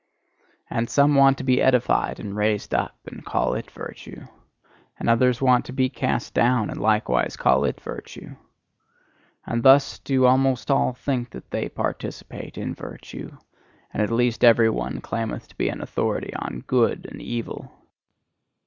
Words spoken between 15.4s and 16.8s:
to be an authority on